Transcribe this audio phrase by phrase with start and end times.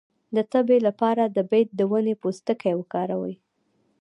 [0.35, 3.35] د تبې لپاره د بید د ونې پوستکی وکاروئ